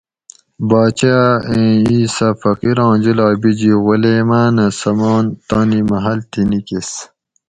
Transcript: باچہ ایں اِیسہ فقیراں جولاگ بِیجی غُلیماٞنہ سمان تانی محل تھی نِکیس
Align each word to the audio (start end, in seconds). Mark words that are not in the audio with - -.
باچہ 0.69 1.15
ایں 1.49 1.73
اِیسہ 1.87 2.27
فقیراں 2.41 2.93
جولاگ 3.03 3.35
بِیجی 3.41 3.71
غُلیماٞنہ 3.85 4.65
سمان 4.79 5.25
تانی 5.47 5.81
محل 5.89 6.19
تھی 6.31 6.41
نِکیس 6.49 6.89